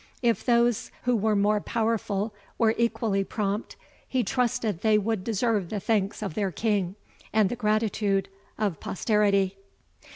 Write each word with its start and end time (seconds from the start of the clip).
If 0.23 0.43
those 0.43 0.89
who 1.03 1.15
were 1.15 1.35
more 1.35 1.61
powerful 1.61 2.33
were 2.57 2.73
equally 2.75 3.23
prompt, 3.23 3.75
he 4.07 4.23
trusted 4.23 4.81
they 4.81 4.97
would 4.97 5.23
deserve 5.23 5.69
the 5.69 5.79
thanks 5.79 6.23
of 6.23 6.33
their 6.33 6.51
King, 6.51 6.95
and 7.31 7.49
the 7.49 7.55
gratitude 7.55 8.27
of 8.57 8.79
posterity." 8.79 9.57